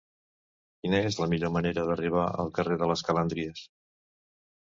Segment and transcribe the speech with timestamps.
[0.85, 3.61] Quina és la millor manera d'arribar al carrer de les Calàndries?